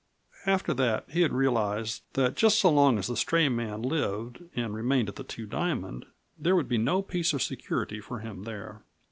[0.47, 4.73] After that he had realized that just so long as the stray man lived and
[4.73, 6.07] remained at the Two Diamond
[6.39, 8.81] there would be no peace or security for him there.